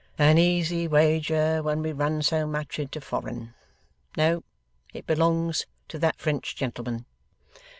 'An 0.17 0.39
easy 0.39 0.87
wager, 0.87 1.61
when 1.61 1.83
we 1.83 1.91
run 1.91 2.23
so 2.23 2.47
much 2.47 2.79
into 2.79 2.99
foreign! 2.99 3.53
No, 4.17 4.41
it 4.95 5.05
belongs 5.05 5.67
to 5.89 5.99
that 5.99 6.17
French 6.17 6.55
gentleman. 6.55 7.05